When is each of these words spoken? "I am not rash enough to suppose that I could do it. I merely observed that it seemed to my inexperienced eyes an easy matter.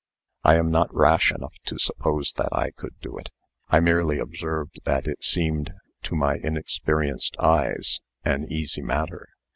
"I 0.43 0.55
am 0.55 0.71
not 0.71 0.91
rash 0.95 1.31
enough 1.31 1.53
to 1.65 1.77
suppose 1.77 2.33
that 2.37 2.49
I 2.51 2.71
could 2.71 2.99
do 3.01 3.19
it. 3.19 3.29
I 3.69 3.79
merely 3.79 4.17
observed 4.17 4.79
that 4.83 5.05
it 5.05 5.23
seemed 5.23 5.75
to 6.01 6.15
my 6.15 6.37
inexperienced 6.37 7.37
eyes 7.37 7.99
an 8.25 8.51
easy 8.51 8.81
matter. 8.81 9.29